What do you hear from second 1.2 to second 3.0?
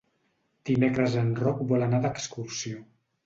en Roc vol anar d'excursió.